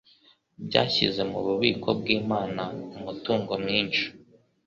[0.65, 2.63] byashyize mu bubiko bw'Imana
[2.97, 4.05] umutungo mwinshi